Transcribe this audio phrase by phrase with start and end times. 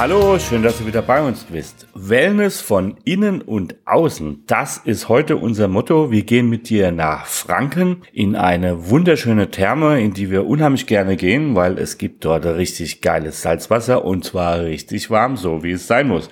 [0.00, 1.86] Hallo, schön, dass du wieder bei uns bist.
[1.92, 6.10] Wellness von innen und außen, das ist heute unser Motto.
[6.10, 11.16] Wir gehen mit dir nach Franken in eine wunderschöne Therme, in die wir unheimlich gerne
[11.16, 15.86] gehen, weil es gibt dort richtig geiles Salzwasser und zwar richtig warm, so wie es
[15.86, 16.30] sein muss.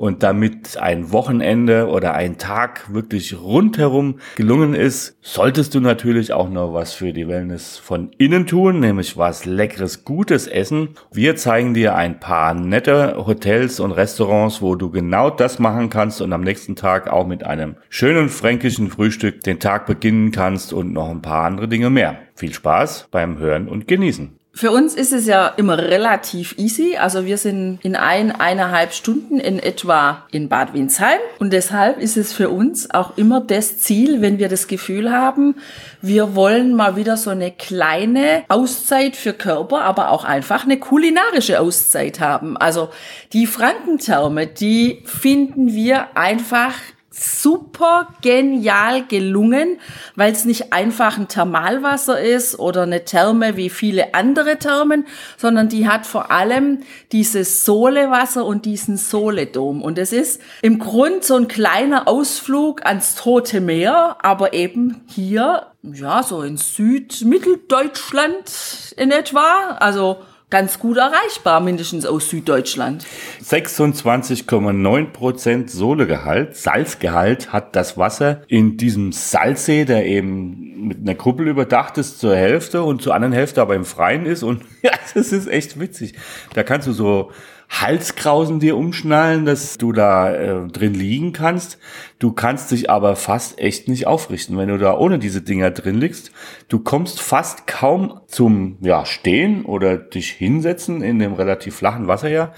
[0.00, 6.48] Und damit ein Wochenende oder ein Tag wirklich rundherum gelungen ist, solltest du natürlich auch
[6.48, 10.94] noch was für die Wellness von innen tun, nämlich was leckeres, gutes Essen.
[11.12, 16.22] Wir zeigen dir ein paar nette Hotels und Restaurants, wo du genau das machen kannst
[16.22, 20.94] und am nächsten Tag auch mit einem schönen fränkischen Frühstück den Tag beginnen kannst und
[20.94, 22.20] noch ein paar andere Dinge mehr.
[22.34, 24.39] Viel Spaß beim Hören und Genießen.
[24.60, 26.98] Für uns ist es ja immer relativ easy.
[26.98, 31.18] Also wir sind in ein, eineinhalb Stunden in etwa in Bad Windsheim.
[31.38, 35.54] Und deshalb ist es für uns auch immer das Ziel, wenn wir das Gefühl haben,
[36.02, 41.58] wir wollen mal wieder so eine kleine Auszeit für Körper, aber auch einfach eine kulinarische
[41.58, 42.58] Auszeit haben.
[42.58, 42.90] Also
[43.32, 46.74] die Frankentherme, die finden wir einfach
[47.12, 49.78] super genial gelungen,
[50.14, 55.04] weil es nicht einfach ein Thermalwasser ist oder eine Therme wie viele andere Thermen,
[55.36, 59.82] sondern die hat vor allem dieses Solewasser und diesen Soledom.
[59.82, 65.66] Und es ist im Grund so ein kleiner Ausflug ans Tote Meer, aber eben hier,
[65.82, 69.76] ja, so in Südmitteldeutschland in etwa.
[69.80, 70.18] Also
[70.50, 73.06] ganz gut erreichbar, mindestens aus Süddeutschland.
[73.42, 81.96] 26,9% Sohlegehalt, Salzgehalt hat das Wasser in diesem Salzsee, der eben mit einer Kuppel überdacht
[81.98, 84.42] ist zur Hälfte und zur anderen Hälfte aber im Freien ist.
[84.42, 86.14] Und ja, das ist echt witzig.
[86.54, 87.30] Da kannst du so
[87.70, 91.78] Halskrausen dir umschnallen, dass du da äh, drin liegen kannst.
[92.18, 95.94] Du kannst dich aber fast echt nicht aufrichten, wenn du da ohne diese Dinger drin
[95.94, 96.32] liegst.
[96.68, 102.28] Du kommst fast kaum zum ja, Stehen oder dich hinsetzen in dem relativ flachen Wasser
[102.28, 102.52] ja,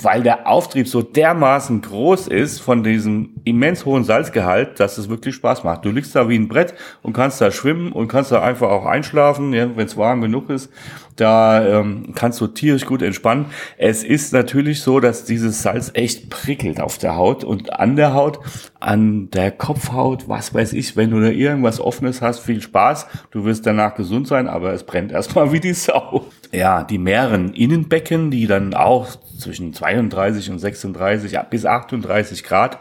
[0.00, 5.34] weil der Auftrieb so dermaßen groß ist von diesem immens hohen Salzgehalt, dass es wirklich
[5.34, 5.84] Spaß macht.
[5.84, 8.86] Du liegst da wie ein Brett und kannst da schwimmen und kannst da einfach auch
[8.86, 10.72] einschlafen, ja, wenn es warm genug ist.
[11.16, 13.46] Da ähm, kannst du tierisch gut entspannen.
[13.76, 18.14] Es ist natürlich so, dass dieses Salz echt prickelt auf der Haut und an der
[18.14, 18.40] Haut,
[18.80, 23.06] an der Kopfhaut, was weiß ich, wenn du da irgendwas Offenes hast, viel Spaß.
[23.30, 26.26] Du wirst danach gesund sein, aber es brennt erstmal wie die Sau.
[26.52, 29.08] Ja, die mehreren Innenbecken, die dann auch
[29.38, 32.78] zwischen 32 und 36 bis 38 Grad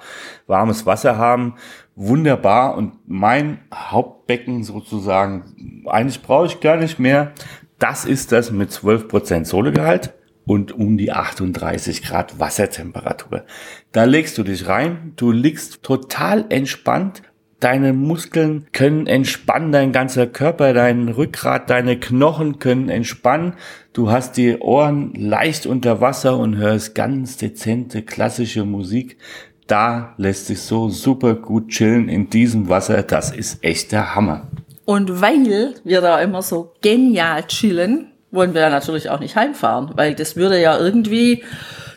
[0.48, 1.56] warmes Wasser haben.
[1.96, 2.76] Wunderbar.
[2.76, 7.34] Und mein Hauptbecken sozusagen, eigentlich brauche ich gar nicht mehr.
[7.82, 10.14] Das ist das mit 12% Sohlegehalt
[10.46, 13.44] und um die 38 Grad Wassertemperatur.
[13.92, 17.24] Da legst du dich rein, du liegst total entspannt,
[17.60, 23.54] deine Muskeln können entspannen, dein ganzer Körper, dein Rückgrat, deine Knochen können entspannen.
[23.94, 29.18] Du hast die Ohren leicht unter Wasser und hörst ganz dezente klassische Musik.
[29.66, 33.02] Da lässt sich so super gut chillen in diesem Wasser.
[33.02, 34.52] Das ist echt der Hammer.
[34.92, 40.16] Und weil wir da immer so genial chillen, wollen wir natürlich auch nicht heimfahren, weil
[40.16, 41.46] das würde ja irgendwie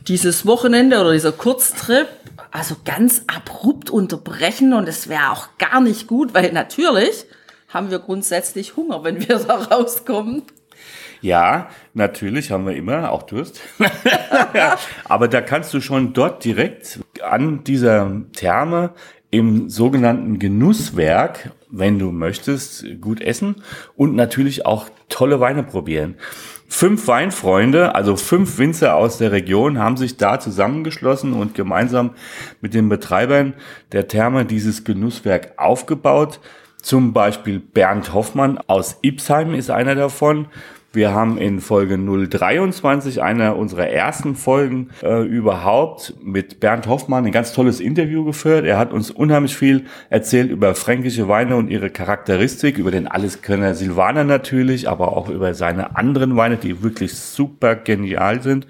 [0.06, 2.06] dieses Wochenende oder dieser Kurztrip
[2.53, 7.25] also ganz abrupt unterbrechen und es wäre auch gar nicht gut, weil natürlich
[7.69, 10.44] haben wir grundsätzlich Hunger, wenn wir da rauskommen.
[11.21, 13.60] Ja, natürlich haben wir immer auch Durst.
[15.04, 18.91] Aber da kannst du schon dort direkt an dieser Therme
[19.33, 23.56] im sogenannten Genusswerk, wenn du möchtest, gut essen
[23.96, 26.16] und natürlich auch tolle Weine probieren.
[26.68, 32.10] Fünf Weinfreunde, also fünf Winzer aus der Region, haben sich da zusammengeschlossen und gemeinsam
[32.60, 33.54] mit den Betreibern
[33.92, 36.41] der Therme dieses Genusswerk aufgebaut.
[36.80, 40.47] Zum Beispiel Bernd Hoffmann aus Ipsheim ist einer davon.
[40.94, 47.32] Wir haben in Folge 023, einer unserer ersten Folgen äh, überhaupt, mit Bernd Hoffmann ein
[47.32, 48.64] ganz tolles Interview geführt.
[48.64, 53.74] Er hat uns unheimlich viel erzählt über fränkische Weine und ihre Charakteristik, über den Alleskönner
[53.74, 58.68] Silvaner natürlich, aber auch über seine anderen Weine, die wirklich super genial sind.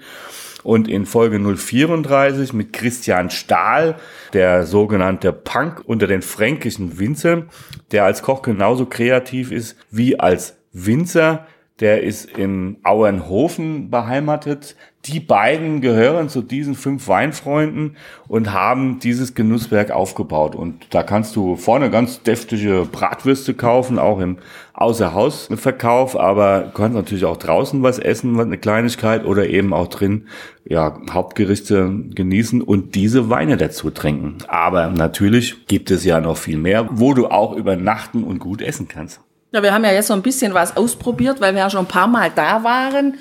[0.63, 3.97] Und in Folge 034 mit Christian Stahl,
[4.33, 7.49] der sogenannte Punk unter den fränkischen Winzern,
[7.91, 11.45] der als Koch genauso kreativ ist wie als Winzer,
[11.81, 14.77] der ist in Auernhofen beheimatet.
[15.03, 20.55] Die beiden gehören zu diesen fünf Weinfreunden und haben dieses Genusswerk aufgebaut.
[20.55, 24.37] Und da kannst du vorne ganz deftige Bratwürste kaufen, auch im
[24.73, 30.27] Außerhausverkauf, aber kannst natürlich auch draußen was essen, eine Kleinigkeit oder eben auch drin,
[30.63, 34.37] ja, Hauptgerichte genießen und diese Weine dazu trinken.
[34.47, 38.87] Aber natürlich gibt es ja noch viel mehr, wo du auch übernachten und gut essen
[38.87, 39.24] kannst.
[39.55, 41.87] Ja, wir haben ja jetzt so ein bisschen was ausprobiert, weil wir ja schon ein
[41.87, 43.17] paar Mal da waren.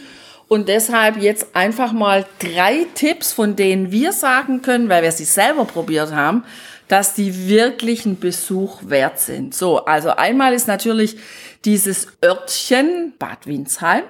[0.48, 5.26] Und deshalb jetzt einfach mal drei Tipps, von denen wir sagen können, weil wir sie
[5.26, 6.42] selber probiert haben,
[6.88, 9.54] dass die wirklich einen Besuch wert sind.
[9.54, 11.18] So, also einmal ist natürlich
[11.64, 14.02] dieses Örtchen Bad Windsheim.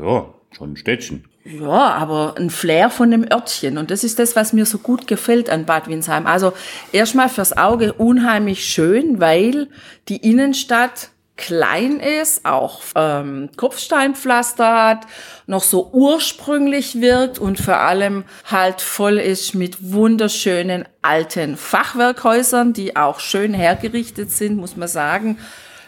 [0.00, 1.24] Ja, schon ein Städtchen.
[1.44, 3.78] Ja, aber ein Flair von dem Örtchen.
[3.78, 6.28] Und das ist das, was mir so gut gefällt an Bad Windsheim.
[6.28, 6.52] Also
[6.92, 9.66] erstmal fürs Auge unheimlich schön, weil
[10.08, 15.06] die Innenstadt klein ist, auch ähm, Kopfsteinpflaster hat,
[15.46, 22.96] noch so ursprünglich wirkt und vor allem halt voll ist mit wunderschönen alten Fachwerkhäusern, die
[22.96, 25.38] auch schön hergerichtet sind, muss man sagen.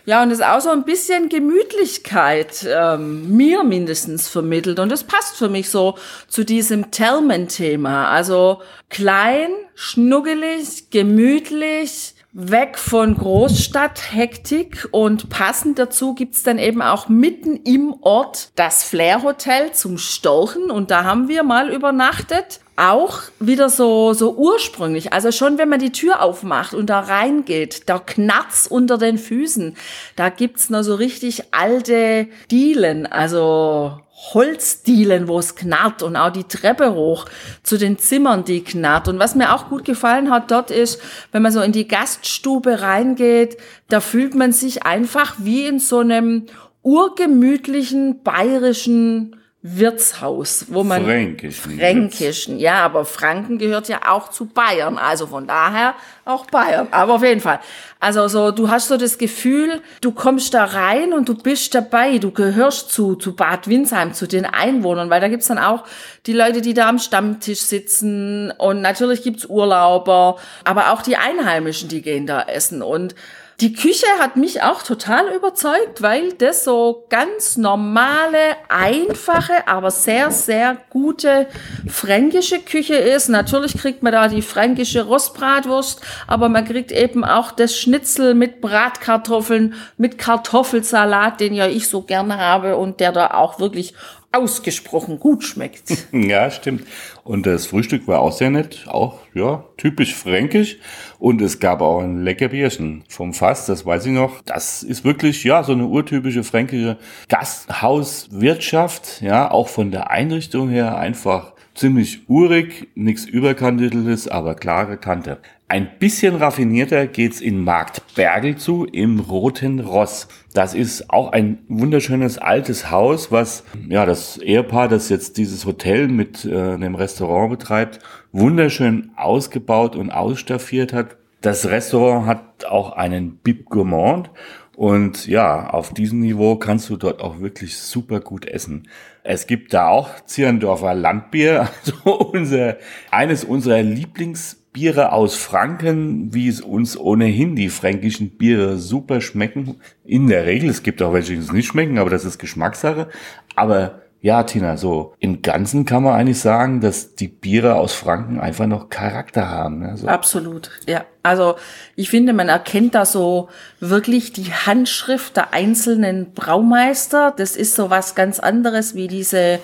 [0.05, 4.79] Ja, und es auch so ein bisschen Gemütlichkeit ähm, mir mindestens vermittelt.
[4.79, 5.97] Und das passt für mich so
[6.29, 8.09] zu diesem Thermen-Thema.
[8.09, 17.57] Also klein, schnuggelig, gemütlich, weg von Großstadthektik und passend dazu gibt's dann eben auch mitten
[17.57, 22.61] im Ort das Flair Hotel zum Storchen und da haben wir mal übernachtet.
[22.77, 25.15] Auch wieder so, so ursprünglich.
[25.15, 29.77] Also schon, wenn man die Tür aufmacht und da reingeht, da knarzt unter den Füßen.
[30.15, 33.07] Da gibt's noch so richtig alte Dielen.
[33.07, 33.99] Also
[34.33, 37.27] Holzdielen, wo es knarrt und auch die Treppe hoch
[37.63, 39.09] zu den Zimmern, die knarrt.
[39.09, 41.01] Und was mir auch gut gefallen hat dort ist,
[41.33, 43.57] wenn man so in die Gaststube reingeht,
[43.89, 46.47] da fühlt man sich einfach wie in so einem
[46.83, 49.37] urgemütlichen bayerischen
[49.69, 51.79] Wirtshaus, wo man Fränkischen.
[51.79, 56.87] Fränkischen, ja, aber Franken gehört ja auch zu Bayern, also von daher auch Bayern.
[56.93, 57.59] Aber auf jeden Fall,
[57.99, 62.19] also so, du hast so das Gefühl, du kommst da rein und du bist dabei,
[62.19, 65.85] du gehörst zu zu Bad Windsheim, zu den Einwohnern, weil da gibt's dann auch
[66.27, 71.89] die Leute, die da am Stammtisch sitzen und natürlich gibt's Urlauber, aber auch die Einheimischen,
[71.89, 73.17] die gehen da essen und
[73.61, 78.39] die Küche hat mich auch total überzeugt, weil das so ganz normale,
[78.69, 81.47] einfache, aber sehr, sehr gute
[81.89, 83.31] fränkische Küche ist.
[83.31, 88.61] Natürlich kriegt man da die fränkische Rostbratwurst, aber man kriegt eben auch das Schnitzel mit
[88.61, 93.95] Bratkartoffeln, mit Kartoffelsalat, den ja ich so gerne habe und der da auch wirklich
[94.37, 96.07] ausgesprochen gut schmeckt.
[96.13, 96.87] Ja, stimmt.
[97.25, 100.79] Und das Frühstück war auch sehr nett, auch ja typisch fränkisch.
[101.19, 104.43] Und es gab auch ein lecker Bierchen vom Fass, das weiß ich noch.
[104.43, 106.97] Das ist wirklich ja so eine urtypische fränkische
[107.29, 115.39] Gasthauswirtschaft, ja auch von der Einrichtung her einfach ziemlich urig, nichts überkanteltes, aber klare Kante.
[115.69, 120.29] Ein bisschen raffinierter geht's in Markt Bergel zu, im Roten Ross.
[120.55, 126.09] Das ist auch ein wunderschönes altes Haus, was ja das Ehepaar, das jetzt dieses Hotel
[126.09, 127.99] mit äh, dem Restaurant betreibt,
[128.33, 131.17] wunderschön ausgebaut und ausstaffiert hat.
[131.41, 134.31] Das Restaurant hat auch einen Bib Gourmand
[134.77, 138.89] und ja, auf diesem Niveau kannst du dort auch wirklich super gut essen.
[139.23, 142.77] Es gibt da auch Zierendorfer Landbier, also unser,
[143.11, 149.77] eines unserer Lieblingsbiere aus Franken, wie es uns ohnehin die fränkischen Biere super schmecken.
[150.05, 153.09] In der Regel, es gibt auch welche, die es nicht schmecken, aber das ist Geschmackssache.
[153.55, 158.41] Aber ja, Tina, so im Ganzen kann man eigentlich sagen, dass die Biere aus Franken
[158.41, 159.81] einfach noch Charakter haben.
[159.81, 159.97] Ne?
[159.97, 160.09] So.
[160.09, 161.05] Absolut, ja.
[161.23, 161.57] Also
[161.95, 167.35] ich finde, man erkennt da so wirklich die Handschrift der einzelnen Braumeister.
[167.37, 169.61] Das ist so was ganz anderes wie diese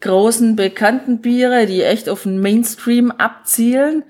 [0.00, 4.04] großen bekannten Biere, die echt auf den Mainstream abzielen.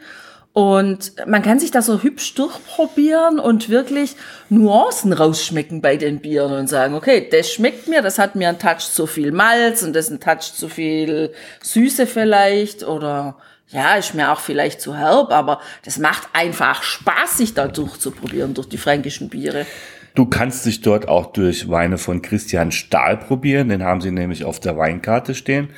[0.57, 4.17] Und man kann sich da so hübsch durchprobieren und wirklich
[4.49, 8.59] Nuancen rausschmecken bei den Bieren und sagen, okay, das schmeckt mir, das hat mir einen
[8.59, 13.37] Touch zu viel Malz und das ein Touch zu viel Süße vielleicht oder
[13.69, 18.55] ja, ist mir auch vielleicht zu herb, aber das macht einfach Spaß, sich da durchzuprobieren
[18.55, 19.67] durch die fränkischen Biere.
[20.17, 24.47] Du kannst dich dort auch durch Weine von Christian Stahl probieren, den haben sie nämlich
[24.47, 25.69] auf der Weinkarte stehen.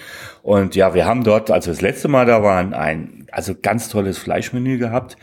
[0.44, 3.88] Und ja, wir haben dort, als wir das letzte Mal da waren, ein also ganz
[3.88, 5.16] tolles Fleischmenü gehabt.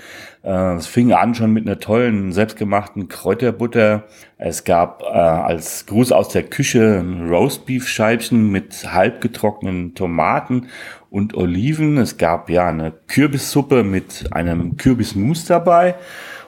[0.44, 4.04] Äh, es fing an schon mit einer tollen selbstgemachten Kräuterbutter.
[4.38, 10.68] Es gab äh, als Gruß aus der Küche ein Roastbeef-Scheibchen mit halb getrockneten Tomaten
[11.10, 11.98] und Oliven.
[11.98, 15.96] Es gab ja eine Kürbissuppe mit einem Kürbismus dabei.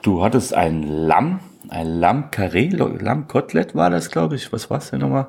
[0.02, 4.52] Du hattest ein Lamm ein Lammkarree, Lammkotelett war das, glaube ich.
[4.52, 5.28] Was war es denn nochmal?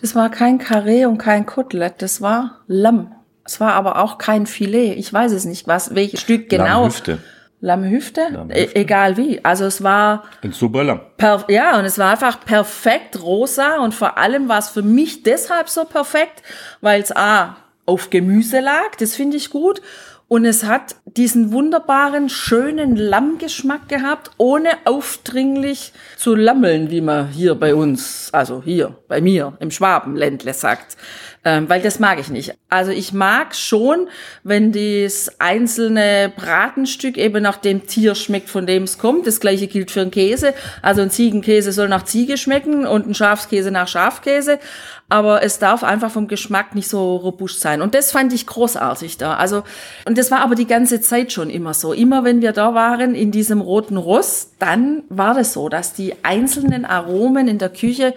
[0.00, 3.12] Das war kein Karree und kein Kotelett, das war Lamm.
[3.44, 4.94] Es war aber auch kein Filet.
[4.94, 6.64] Ich weiß es nicht, was, welches Stück genau.
[6.64, 7.18] Lammhüfte.
[7.60, 8.28] Lammhüfte?
[8.30, 8.76] Lammhüfte.
[8.76, 9.44] E egal wie.
[9.44, 11.00] Also es war Ein super Lamm.
[11.48, 15.68] Ja, und es war einfach perfekt rosa und vor allem war es für mich deshalb
[15.68, 16.42] so perfekt,
[16.80, 19.80] weil es A auf Gemüse lag, das finde ich gut.
[20.28, 27.54] Und es hat diesen wunderbaren, schönen Lammgeschmack gehabt, ohne aufdringlich zu lammeln, wie man hier
[27.54, 30.96] bei uns, also hier bei mir im Schwabenländle sagt.
[31.44, 32.54] Ähm, weil das mag ich nicht.
[32.68, 34.08] Also ich mag schon,
[34.42, 39.28] wenn das einzelne Bratenstück eben nach dem Tier schmeckt, von dem es kommt.
[39.28, 40.54] Das gleiche gilt für einen Käse.
[40.82, 44.58] Also ein Ziegenkäse soll nach Ziege schmecken und ein Schafskäse nach Schafkäse.
[45.08, 47.80] Aber es darf einfach vom Geschmack nicht so robust sein.
[47.80, 49.34] Und das fand ich großartig da.
[49.34, 49.62] Also,
[50.04, 51.92] und das war aber die ganze Zeit schon immer so.
[51.92, 56.14] Immer wenn wir da waren in diesem roten Ross, dann war das so, dass die
[56.24, 58.14] einzelnen Aromen in der Küche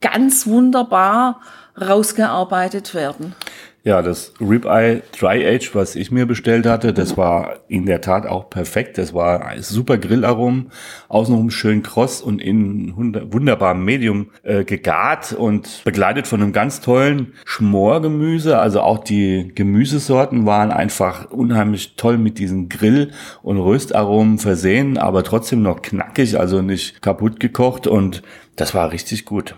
[0.00, 1.40] ganz wunderbar
[1.78, 3.34] rausgearbeitet werden.
[3.82, 8.26] Ja, das Ribeye Dry Age, was ich mir bestellt hatte, das war in der Tat
[8.26, 8.98] auch perfekt.
[8.98, 10.70] Das war ein super Grillaromen,
[11.08, 17.32] außenrum schön kross und in wunderbarem Medium äh, gegart und begleitet von einem ganz tollen
[17.46, 18.58] Schmorgemüse.
[18.58, 25.24] Also auch die Gemüsesorten waren einfach unheimlich toll mit diesen Grill- und Röstaromen versehen, aber
[25.24, 28.22] trotzdem noch knackig, also nicht kaputt gekocht und
[28.56, 29.54] das war richtig gut.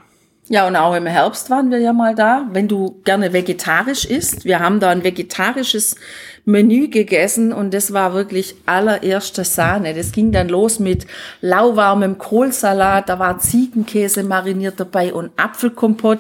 [0.53, 4.45] Ja, und auch im Herbst waren wir ja mal da, wenn du gerne vegetarisch isst.
[4.45, 5.97] Wir haben da ein vegetarisches
[6.45, 9.95] Menü gegessen und das war wirklich allererste Sahne.
[9.95, 11.07] Das ging dann los mit
[11.41, 16.19] lauwarmem Kohlsalat, da war Ziegenkäse mariniert dabei und Apfelkompott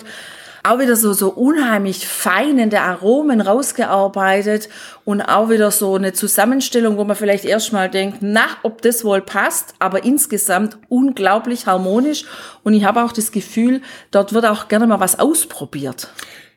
[0.62, 4.68] auch wieder so, so unheimlich feinende Aromen rausgearbeitet
[5.04, 9.20] und auch wieder so eine Zusammenstellung, wo man vielleicht erstmal denkt, na, ob das wohl
[9.20, 12.24] passt, aber insgesamt unglaublich harmonisch
[12.62, 16.08] und ich habe auch das Gefühl, dort wird auch gerne mal was ausprobiert.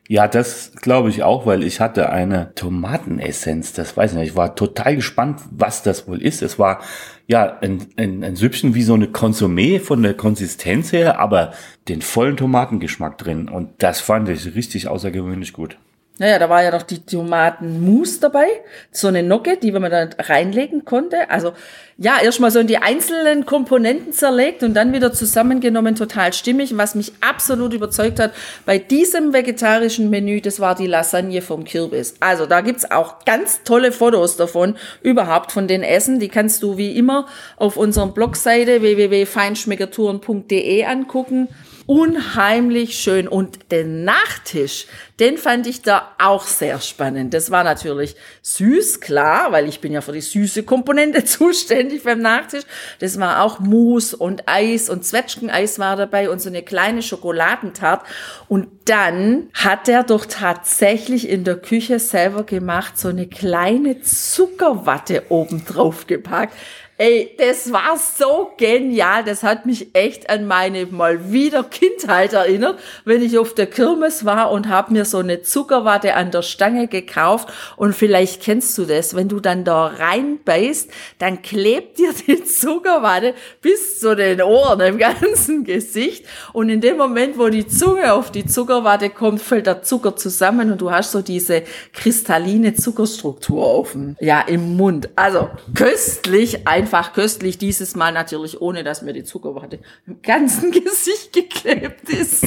[0.08, 3.72] Ja, das glaube ich auch, weil ich hatte eine Tomatenessenz.
[3.72, 4.28] Das weiß ich nicht.
[4.30, 6.42] Ich war total gespannt, was das wohl ist.
[6.42, 6.80] Es war
[7.26, 11.52] ja ein, ein, ein Süppchen wie so eine Consommé von der Konsistenz her, aber
[11.88, 13.48] den vollen Tomatengeschmack drin.
[13.48, 15.78] Und das fand ich richtig außergewöhnlich gut.
[16.18, 18.46] Naja, da war ja noch die Tomatenmus dabei,
[18.90, 21.28] so eine Nocke, die man da reinlegen konnte.
[21.28, 21.52] Also
[21.98, 26.74] ja, erstmal so in die einzelnen Komponenten zerlegt und dann wieder zusammengenommen, total stimmig.
[26.78, 28.32] Was mich absolut überzeugt hat
[28.64, 32.14] bei diesem vegetarischen Menü, das war die Lasagne vom Kürbis.
[32.20, 36.18] Also da gibt's auch ganz tolle Fotos davon, überhaupt von den Essen.
[36.18, 41.48] Die kannst du wie immer auf unserer Blogseite www.feinschmeckertouren.de angucken
[41.86, 43.28] unheimlich schön.
[43.28, 44.86] Und den Nachtisch,
[45.20, 47.32] den fand ich da auch sehr spannend.
[47.32, 52.20] Das war natürlich süß, klar, weil ich bin ja für die süße Komponente zuständig beim
[52.20, 52.64] Nachtisch.
[52.98, 58.04] Das war auch Mousse und Eis und Zwetschgeneis war dabei und so eine kleine Schokoladentart.
[58.48, 65.24] Und dann hat er doch tatsächlich in der Küche selber gemacht, so eine kleine Zuckerwatte
[65.28, 66.54] oben drauf gepackt.
[66.98, 69.22] Ey, das war so genial.
[69.22, 74.24] Das hat mich echt an meine mal wieder Kindheit erinnert, wenn ich auf der Kirmes
[74.24, 77.48] war und habe mir so eine Zuckerwatte an der Stange gekauft.
[77.76, 83.34] Und vielleicht kennst du das, wenn du dann da reinbeißt, dann klebt dir die Zuckerwatte
[83.60, 86.24] bis zu den Ohren im ganzen Gesicht.
[86.54, 90.72] Und in dem Moment, wo die Zunge auf die Zuckerwatte kommt, fällt der Zucker zusammen
[90.72, 91.62] und du hast so diese
[91.92, 95.10] kristalline Zuckerstruktur auf dem, ja, im Mund.
[95.14, 100.70] Also köstlich, ein einfach köstlich, dieses Mal natürlich ohne, dass mir die Zuckerwatte im ganzen
[100.84, 102.46] Gesicht geklebt ist.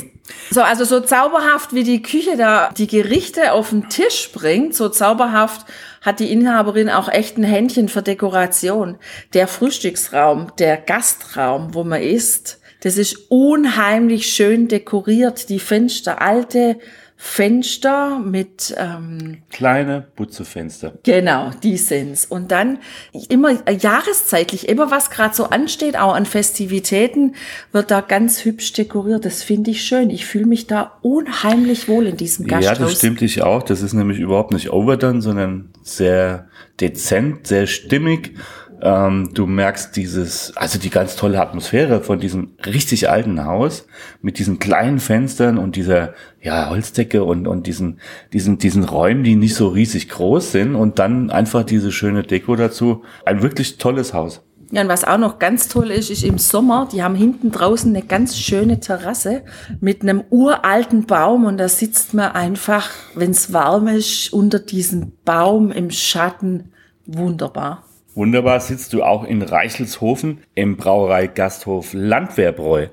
[0.50, 4.88] So, also so zauberhaft, wie die Küche da die Gerichte auf den Tisch bringt, so
[4.88, 5.66] zauberhaft
[6.02, 8.98] hat die Inhaberin auch echt ein Händchen für Dekoration.
[9.34, 15.50] Der Frühstücksraum, der Gastraum, wo man isst, das ist unheimlich schön dekoriert.
[15.50, 16.80] Die Fenster, alte
[17.22, 20.94] Fenster mit ähm, kleine Butzefenster.
[21.04, 22.24] Genau, die sind's.
[22.24, 22.80] Und dann
[23.28, 27.36] immer jahreszeitlich, immer was gerade so ansteht, auch an Festivitäten,
[27.74, 29.26] wird da ganz hübsch dekoriert.
[29.26, 30.12] Das finde ich schön.
[30.12, 32.80] Ich fühle mich da unheimlich wohl in diesem Gasthaus.
[32.80, 33.64] Ja, das stimmt ich auch.
[33.64, 36.48] Das ist nämlich überhaupt nicht overdone, sondern sehr
[36.80, 38.34] dezent, sehr stimmig
[38.82, 43.88] ähm, du merkst dieses, also die ganz tolle Atmosphäre von diesem richtig alten Haus
[44.22, 48.00] mit diesen kleinen Fenstern und dieser ja Holzdecke und und diesen
[48.34, 52.56] diesen diesen Räumen, die nicht so riesig groß sind und dann einfach diese schöne Deko
[52.56, 53.04] dazu.
[53.26, 54.42] Ein wirklich tolles Haus.
[54.72, 57.90] Ja, und was auch noch ganz toll ist, ist im Sommer, die haben hinten draußen
[57.90, 59.42] eine ganz schöne Terrasse
[59.82, 65.14] mit einem uralten Baum und da sitzt man einfach, wenn es warm ist, unter diesem
[65.26, 66.72] Baum im Schatten.
[67.08, 67.89] Wunderbar.
[68.20, 72.88] Wunderbar sitzt du auch in Reichelshofen im Brauerei Gasthof Landwehrbräu.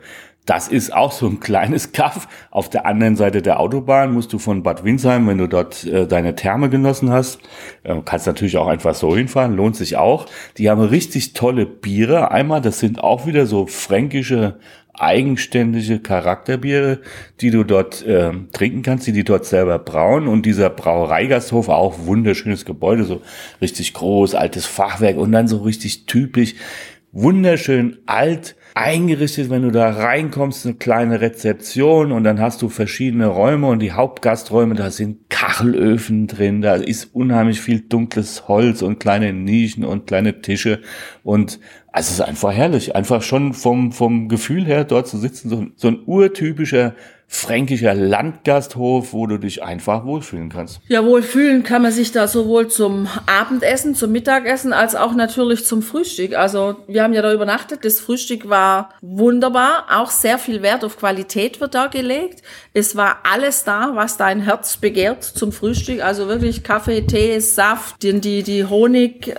[0.44, 2.28] Das ist auch so ein kleines Kaff.
[2.52, 6.06] Auf der anderen Seite der Autobahn musst du von Bad Windsheim, wenn du dort äh,
[6.06, 7.40] deine Therme genossen hast,
[7.82, 10.26] äh, kannst natürlich auch einfach so hinfahren, lohnt sich auch.
[10.58, 12.30] Die haben richtig tolle Biere.
[12.30, 14.60] Einmal, das sind auch wieder so fränkische
[14.98, 17.00] eigenständige Charakterbiere,
[17.40, 20.28] die du dort äh, trinken kannst, die die dort selber brauen.
[20.28, 23.22] Und dieser Brauereigasthof, auch wunderschönes Gebäude, so
[23.60, 26.54] richtig groß, altes Fachwerk und dann so richtig typisch,
[27.12, 33.26] wunderschön alt eingerichtet, wenn du da reinkommst, eine kleine Rezeption und dann hast du verschiedene
[33.26, 39.00] Räume und die Hauptgasträume, da sind Kachelöfen drin, da ist unheimlich viel dunkles Holz und
[39.00, 40.82] kleine Nischen und kleine Tische
[41.22, 41.58] und
[41.90, 45.66] also es ist einfach herrlich, einfach schon vom, vom Gefühl her dort zu sitzen, so,
[45.74, 46.94] so ein urtypischer
[47.28, 50.80] fränkischer Landgasthof, wo du dich einfach wohlfühlen kannst.
[50.88, 55.82] Ja, wohlfühlen kann man sich da sowohl zum Abendessen, zum Mittagessen, als auch natürlich zum
[55.82, 56.34] Frühstück.
[56.34, 60.98] Also wir haben ja da übernachtet, das Frühstück war wunderbar, auch sehr viel Wert auf
[60.98, 62.42] Qualität wird da gelegt.
[62.72, 68.02] Es war alles da, was dein Herz begehrt zum Frühstück, also wirklich Kaffee, Tee, Saft,
[68.02, 69.34] die, die, die Honig,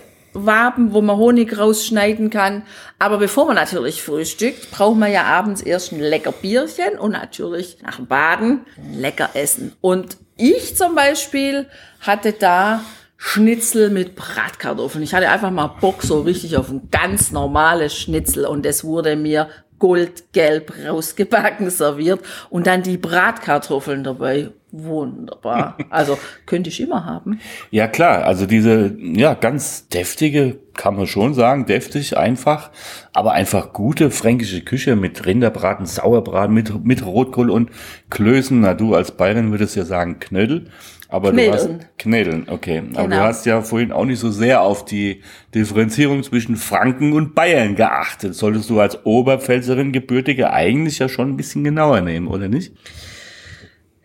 [0.45, 2.63] Waben, wo man Honig rausschneiden kann.
[2.99, 7.77] Aber bevor man natürlich frühstückt, braucht man ja abends erst ein lecker Bierchen und natürlich
[7.81, 8.61] nach dem Baden
[8.93, 9.73] lecker essen.
[9.81, 11.67] Und ich zum Beispiel
[12.01, 12.81] hatte da
[13.17, 15.03] Schnitzel mit Bratkartoffeln.
[15.03, 19.15] Ich hatte einfach mal Bock so richtig auf ein ganz normales Schnitzel und es wurde
[19.15, 24.51] mir goldgelb rausgebacken serviert und dann die Bratkartoffeln dabei.
[24.71, 25.77] Wunderbar.
[25.89, 27.39] Also könnte ich immer haben.
[27.71, 32.71] Ja klar, also diese ja ganz deftige, kann man schon sagen, deftig einfach,
[33.13, 37.71] aber einfach gute fränkische Küche mit Rinderbraten, Sauerbraten, mit mit Rotkohl und
[38.09, 38.59] Klößen.
[38.59, 40.65] Na du als Bayern würdest ja sagen Knödel.
[41.09, 41.51] Aber Knädeln.
[41.51, 42.81] du hast Knädeln, okay.
[42.81, 42.99] Genau.
[42.99, 43.23] Aber du genau.
[43.23, 45.21] hast ja vorhin auch nicht so sehr auf die
[45.55, 48.35] Differenzierung zwischen Franken und Bayern geachtet.
[48.35, 52.73] Solltest du als Oberpfälzerin gebürtige eigentlich ja schon ein bisschen genauer nehmen, oder nicht?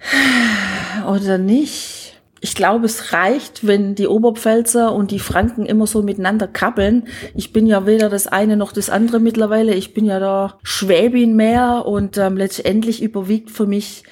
[1.09, 2.21] Oder nicht?
[2.41, 7.07] Ich glaube, es reicht, wenn die Oberpfälzer und die Franken immer so miteinander kabbeln.
[7.37, 9.75] Ich bin ja weder das eine noch das andere mittlerweile.
[9.75, 14.03] Ich bin ja da Schwäbin mehr und ähm, letztendlich überwiegt für mich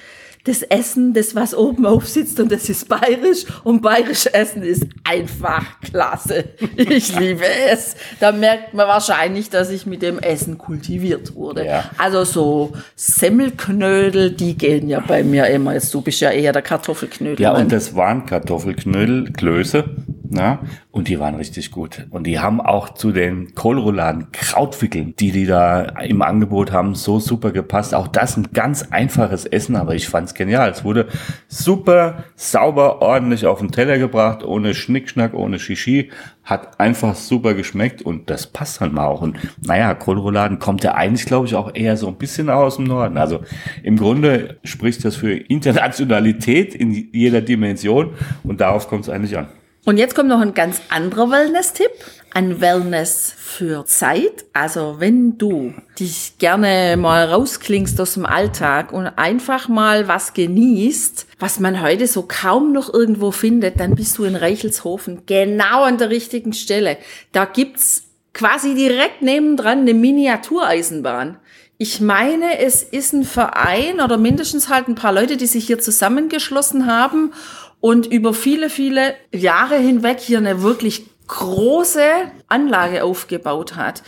[0.43, 5.79] das Essen, das was oben aufsitzt und das ist bayerisch und bayerisch Essen ist einfach
[5.81, 6.45] klasse.
[6.75, 7.95] Ich liebe es.
[8.19, 11.65] Da merkt man wahrscheinlich, dass ich mit dem Essen kultiviert wurde.
[11.65, 11.91] Ja.
[11.97, 15.73] Also so Semmelknödel, die gehen ja bei mir immer.
[15.73, 17.41] Jetzt du bist ja eher der Kartoffelknödel.
[17.41, 19.85] Ja, und das waren Kartoffelknödel, Klöße.
[20.33, 20.59] Na?
[20.91, 22.07] Und die waren richtig gut.
[22.09, 27.19] Und die haben auch zu den Kohlrouladen, Krautwickeln, die die da im Angebot haben, so
[27.19, 27.93] super gepasst.
[27.93, 30.69] Auch das ein ganz einfaches Essen, aber ich fand's genial.
[30.69, 31.07] Es wurde
[31.49, 36.11] super sauber, ordentlich auf den Teller gebracht, ohne Schnickschnack, ohne Shishi.
[36.45, 39.21] Hat einfach super geschmeckt und das passt dann mal auch.
[39.21, 42.85] Und naja, Kohlrouladen kommt ja eigentlich, glaube ich, auch eher so ein bisschen aus dem
[42.85, 43.17] Norden.
[43.17, 43.41] Also
[43.83, 48.11] im Grunde spricht das für Internationalität in jeder Dimension
[48.43, 49.47] und darauf kommt es eigentlich an.
[49.83, 51.89] Und jetzt kommt noch ein ganz anderer Wellness-Tipp.
[52.33, 54.45] Ein Wellness für Zeit.
[54.53, 61.27] Also wenn du dich gerne mal rausklingst aus dem Alltag und einfach mal was genießt,
[61.39, 65.97] was man heute so kaum noch irgendwo findet, dann bist du in Reichelshofen genau an
[65.97, 66.97] der richtigen Stelle.
[67.31, 71.37] Da gibt's quasi direkt nebendran eine Miniatureisenbahn.
[71.79, 75.79] Ich meine, es ist ein Verein oder mindestens halt ein paar Leute, die sich hier
[75.79, 77.33] zusammengeschlossen haben
[77.81, 82.03] und über viele, viele Jahre hinweg hier eine wirklich große
[82.47, 84.03] Anlage aufgebaut hat,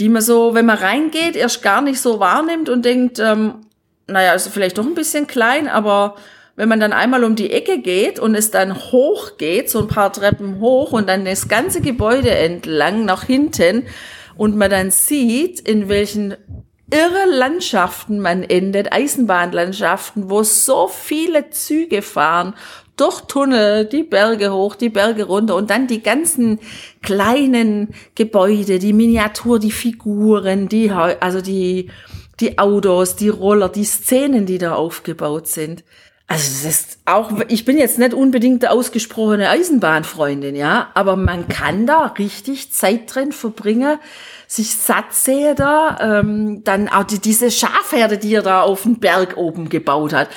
[0.00, 3.60] die man so, wenn man reingeht, erst gar nicht so wahrnimmt und denkt, ähm,
[4.06, 6.16] naja, ist vielleicht doch ein bisschen klein, aber
[6.56, 9.88] wenn man dann einmal um die Ecke geht und es dann hoch geht, so ein
[9.88, 13.84] paar Treppen hoch und dann das ganze Gebäude entlang nach hinten
[14.36, 16.36] und man dann sieht, in welchen
[16.90, 22.54] irre Landschaften man endet, Eisenbahnlandschaften, wo so viele Züge fahren
[22.96, 26.60] durch Tunnel, die Berge hoch, die Berge runter und dann die ganzen
[27.02, 31.90] kleinen Gebäude, die Miniatur, die Figuren, die, also die,
[32.40, 35.82] die Autos, die Roller, die Szenen, die da aufgebaut sind.
[36.26, 41.48] Also das ist auch, ich bin jetzt nicht unbedingt der ausgesprochene Eisenbahnfreundin, ja, aber man
[41.48, 43.98] kann da richtig Zeit drin verbringen,
[44.46, 49.00] sich satt sehen da, ähm, dann auch die, diese Schafherde, die er da auf dem
[49.00, 50.30] Berg oben gebaut hat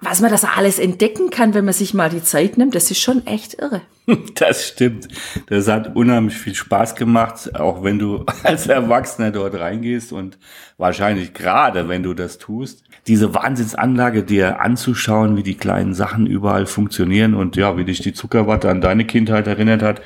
[0.00, 3.00] was man das alles entdecken kann, wenn man sich mal die Zeit nimmt, das ist
[3.00, 3.82] schon echt irre.
[4.36, 5.06] Das stimmt.
[5.48, 10.38] Das hat unheimlich viel Spaß gemacht, auch wenn du als Erwachsener dort reingehst und
[10.78, 16.64] wahrscheinlich gerade, wenn du das tust, diese Wahnsinnsanlage dir anzuschauen, wie die kleinen Sachen überall
[16.64, 20.00] funktionieren und ja, wie dich die Zuckerwatte an deine Kindheit erinnert hat.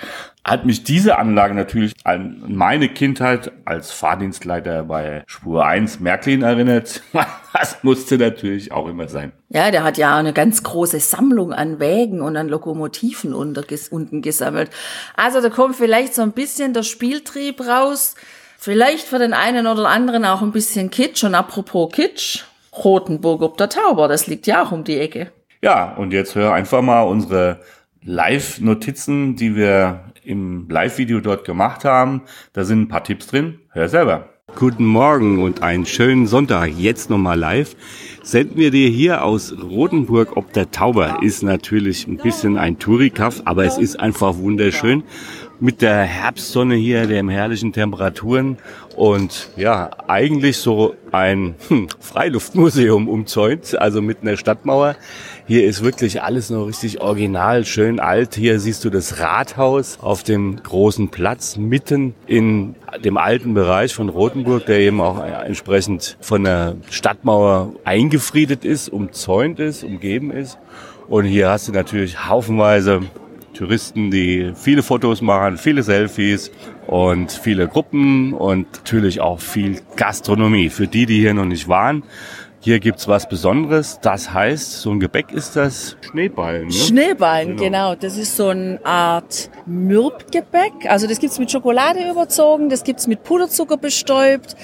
[0.45, 7.03] Hat mich diese Anlage natürlich an meine Kindheit als Fahrdienstleiter bei Spur 1 Märklin erinnert.
[7.55, 9.33] Das musste natürlich auch immer sein.
[9.51, 14.23] Ja, der hat ja eine ganz große Sammlung an Wägen und an Lokomotiven unter, unten
[14.23, 14.71] gesammelt.
[15.17, 18.15] Also da kommt vielleicht so ein bisschen der Spieltrieb raus.
[18.57, 21.25] Vielleicht für den einen oder anderen auch ein bisschen Kitsch.
[21.25, 25.31] Und apropos Kitsch, Rotenburg ob der Tauber, das liegt ja auch um die Ecke.
[25.61, 27.61] Ja, und jetzt hör einfach mal unsere
[28.03, 32.23] Live-Notizen, die wir im Live-Video dort gemacht haben.
[32.53, 33.61] Da sind ein paar Tipps drin.
[33.71, 34.29] Hör selber.
[34.55, 36.71] Guten Morgen und einen schönen Sonntag.
[36.77, 37.75] Jetzt nochmal live.
[38.23, 41.21] Senden wir dir hier aus Rotenburg ob der Tauber.
[41.23, 45.05] Ist natürlich ein bisschen ein Tourikaff, aber es ist einfach wunderschön.
[45.59, 48.59] Mit der Herbstsonne hier, den herrlichen Temperaturen
[48.95, 54.97] und ja, eigentlich so ein hm, Freiluftmuseum umzäunt, also mit einer Stadtmauer.
[55.45, 58.37] Hier ist wirklich alles noch richtig original, schön alt.
[58.37, 64.09] Hier siehst du das Rathaus auf dem großen Platz mitten in dem alten Bereich von
[64.09, 70.59] Rothenburg, der eben auch entsprechend von der Stadtmauer eingefriedet ist, umzäunt ist, umgeben ist.
[71.09, 73.01] Und hier hast du natürlich haufenweise
[73.53, 76.53] Touristen, die viele Fotos machen, viele Selfies
[76.87, 80.71] und viele Gruppen und natürlich auch viel Gastronomie.
[80.71, 82.05] Für die, die hier noch nicht waren,
[82.65, 83.99] hier gibt's was Besonderes.
[84.03, 86.69] Das heißt, so ein Gebäck ist das Schneeballen.
[86.69, 86.73] Ne?
[86.73, 87.63] Schneeballen, genau.
[87.63, 87.95] genau.
[87.97, 90.89] Das ist so eine Art Mürbgebäck.
[90.89, 94.55] Also das gibt's mit Schokolade überzogen, das gibt's mit Puderzucker bestäubt.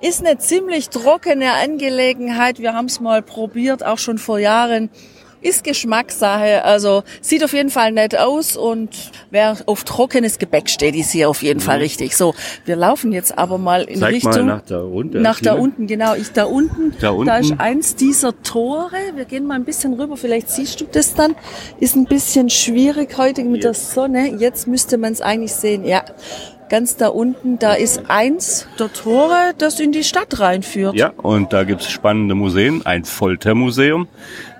[0.00, 2.60] Ist eine ziemlich trockene Angelegenheit.
[2.60, 4.88] Wir haben's mal probiert, auch schon vor Jahren.
[5.40, 8.90] Ist Geschmackssache, also sieht auf jeden Fall nett aus und
[9.30, 11.64] wer auf trockenes Gebäck steht, ist hier auf jeden mhm.
[11.64, 12.16] Fall richtig.
[12.16, 15.22] So, wir laufen jetzt aber mal in Zeig Richtung mal nach da unten.
[15.22, 16.14] Nach da unten, genau.
[16.14, 17.26] Ich da unten, da unten.
[17.26, 18.96] Da ist eins dieser Tore.
[19.14, 20.16] Wir gehen mal ein bisschen rüber.
[20.16, 21.36] Vielleicht siehst du das dann.
[21.78, 24.34] Ist ein bisschen schwierig heute mit der Sonne.
[24.38, 25.84] Jetzt müsste man es eigentlich sehen.
[25.84, 26.04] Ja,
[26.68, 30.94] ganz da unten, da ist eins der Tore, das in die Stadt reinführt.
[30.94, 34.08] Ja, und da gibt's spannende Museen, ein Foltermuseum.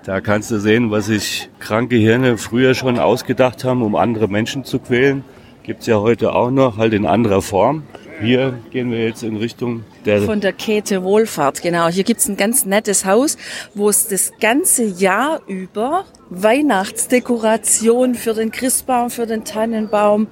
[0.05, 4.63] Da kannst du sehen, was sich kranke Hirne früher schon ausgedacht haben, um andere Menschen
[4.63, 5.23] zu quälen.
[5.63, 7.83] Gibt's ja heute auch noch, halt in anderer Form.
[8.21, 11.87] Hier gehen wir jetzt in Richtung der von der Käthe Wohlfahrt, genau.
[11.87, 13.37] Hier gibt's ein ganz nettes Haus,
[13.73, 20.27] wo es das ganze Jahr über Weihnachtsdekoration für den Christbaum, für den Tannenbaum,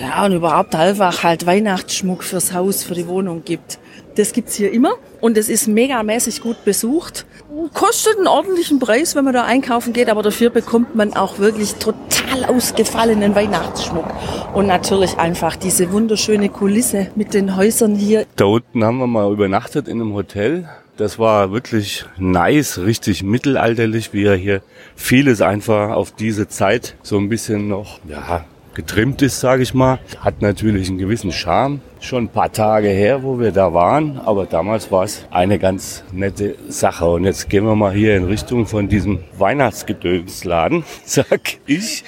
[0.00, 3.78] ja, und überhaupt einfach halt Weihnachtsschmuck fürs Haus, für die Wohnung gibt.
[4.16, 4.94] Das gibt's hier immer
[5.26, 7.26] und es ist megamäßig gut besucht.
[7.74, 11.74] Kostet einen ordentlichen Preis, wenn man da einkaufen geht, aber dafür bekommt man auch wirklich
[11.74, 14.06] total ausgefallenen Weihnachtsschmuck.
[14.54, 18.24] Und natürlich einfach diese wunderschöne Kulisse mit den Häusern hier.
[18.36, 20.68] Da unten haben wir mal übernachtet in einem Hotel.
[20.96, 24.62] Das war wirklich nice, richtig mittelalterlich, wie er hier
[24.94, 28.44] vieles einfach auf diese Zeit so ein bisschen noch, ja,
[28.76, 29.98] getrimmt ist, sage ich mal.
[30.20, 31.80] Hat natürlich einen gewissen Charme.
[31.98, 36.04] Schon ein paar Tage her, wo wir da waren, aber damals war es eine ganz
[36.12, 37.06] nette Sache.
[37.06, 42.04] Und jetzt gehen wir mal hier in Richtung von diesem Weihnachtsgedönsladen, sag ich.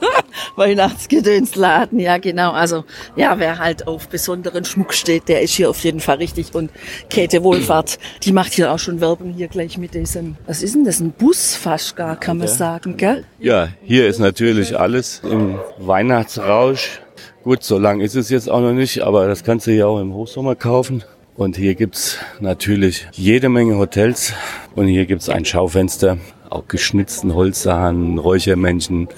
[0.56, 2.52] Weihnachtsgedönsladen, ja genau.
[2.52, 2.84] Also
[3.16, 6.54] ja, wer halt auf besonderen Schmuck steht, der ist hier auf jeden Fall richtig.
[6.54, 6.70] Und
[7.10, 10.84] Käthe Wohlfahrt, die macht hier auch schon Werbung hier gleich mit diesem, was ist denn
[10.84, 13.24] das, ein Bus fast gar, kann man sagen, gell?
[13.38, 17.00] Ja, hier ist natürlich alles im Weihnachtsrausch.
[17.44, 20.00] Gut, so lang ist es jetzt auch noch nicht, aber das kannst du ja auch
[20.00, 21.04] im Hochsommer kaufen.
[21.36, 24.32] Und hier gibt's natürlich jede Menge Hotels
[24.74, 26.18] und hier gibt's ein Schaufenster
[26.50, 29.08] auch geschnitzten Holzsachen, Räuchermännchen,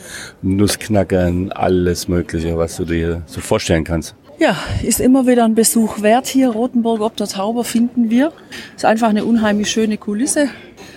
[0.42, 4.14] Nussknackern, alles Mögliche, was du dir so vorstellen kannst.
[4.38, 6.48] Ja, ist immer wieder ein Besuch wert hier.
[6.48, 8.32] Rotenburg ob der Tauber finden wir.
[8.74, 10.48] Ist einfach eine unheimlich schöne Kulisse.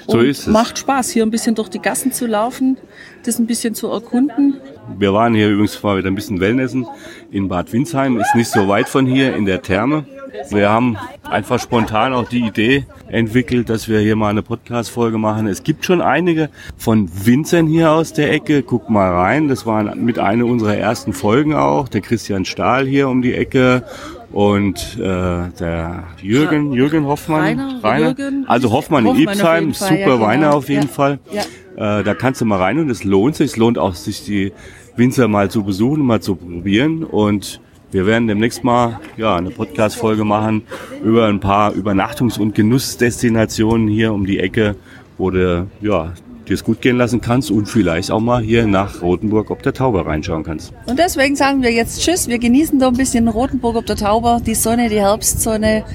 [0.08, 0.48] So ist es.
[0.48, 2.78] Macht Spaß, hier ein bisschen durch die Gassen zu laufen,
[3.26, 4.62] das ein bisschen zu erkunden.
[4.98, 6.88] Wir waren hier übrigens mal wieder ein bisschen Wellnessen
[7.32, 10.06] in Bad Windsheim, ist nicht so weit von hier in der Therme.
[10.50, 15.48] Wir haben einfach spontan auch die Idee entwickelt, dass wir hier mal eine Podcast-Folge machen.
[15.48, 18.64] Es gibt schon einige von Winzern hier aus der Ecke.
[18.64, 19.48] Guck mal rein.
[19.48, 21.88] Das war mit einer unserer ersten Folgen auch.
[21.88, 23.84] Der Christian Stahl hier um die Ecke
[24.32, 28.06] und äh, der Jürgen, Jürgen Hoffmann, Rainer, Rainer.
[28.08, 30.20] Jürgen, also Hoffmann, Hoffmann in Ibsheim, super ja, genau.
[30.22, 30.88] Weiner auf jeden ja.
[30.88, 31.20] Fall.
[31.32, 32.00] Ja.
[32.00, 34.52] Äh, da kannst du mal rein und es lohnt sich, es lohnt auch sich die
[34.96, 37.62] Winzer mal zu besuchen, mal zu probieren und
[37.94, 40.64] wir werden demnächst mal ja, eine Podcast-Folge machen
[41.04, 44.76] über ein paar Übernachtungs- und Genussdestinationen hier um die Ecke,
[45.18, 46.14] wo du ja,
[46.48, 49.74] dir es gut gehen lassen kannst und vielleicht auch mal hier nach Rotenburg ob der
[49.74, 50.74] Tauber reinschauen kannst.
[50.86, 52.28] Und deswegen sagen wir jetzt Tschüss.
[52.28, 55.86] Wir genießen da ein bisschen Rotenburg ob der Tauber, die Sonne, die Herbstsonne,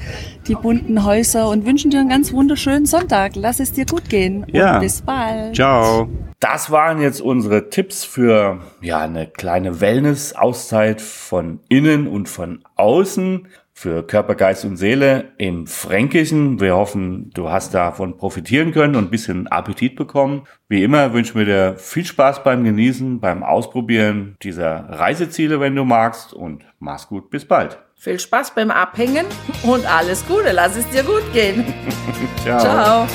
[0.47, 3.33] die bunten Häuser und wünschen dir einen ganz wunderschönen Sonntag.
[3.35, 4.45] Lass es dir gut gehen.
[4.51, 4.75] Ja.
[4.75, 5.55] Und bis bald.
[5.55, 6.09] Ciao.
[6.39, 13.47] Das waren jetzt unsere Tipps für ja eine kleine Wellness-Auszeit von innen und von außen
[13.79, 16.59] für Körper, Geist und Seele im Fränkischen.
[16.59, 20.45] Wir hoffen, du hast davon profitieren können und ein bisschen Appetit bekommen.
[20.67, 25.85] Wie immer wünschen wir dir viel Spaß beim Genießen, beim Ausprobieren dieser Reiseziele, wenn du
[25.85, 27.29] magst und mach's gut.
[27.29, 27.79] Bis bald.
[27.95, 29.25] Viel Spaß beim Abhängen
[29.63, 30.51] und alles Gute.
[30.51, 31.63] Lass es dir gut gehen.
[32.43, 32.59] Ciao.
[32.59, 33.07] Ciao.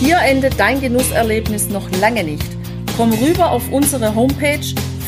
[0.00, 2.56] Hier endet dein Genusserlebnis noch lange nicht.
[2.96, 4.74] Komm rüber auf unsere Homepage